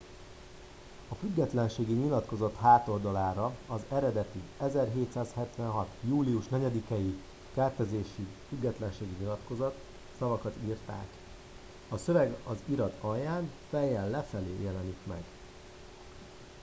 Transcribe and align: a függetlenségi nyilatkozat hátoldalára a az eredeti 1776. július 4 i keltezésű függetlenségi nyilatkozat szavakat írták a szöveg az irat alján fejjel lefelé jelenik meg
a 1.09 1.15
függetlenségi 1.15 1.93
nyilatkozat 1.93 2.55
hátoldalára 2.55 3.45
a 3.45 3.55
az 3.73 3.81
eredeti 3.89 4.39
1776. 4.59 5.87
július 6.01 6.47
4 6.47 6.75
i 6.75 7.17
keltezésű 7.53 8.27
függetlenségi 8.49 9.15
nyilatkozat 9.19 9.77
szavakat 10.17 10.53
írták 10.65 11.07
a 11.89 11.97
szöveg 11.97 12.37
az 12.47 12.57
irat 12.65 12.97
alján 13.01 13.51
fejjel 13.69 14.09
lefelé 14.09 14.55
jelenik 14.61 14.97
meg 15.07 15.23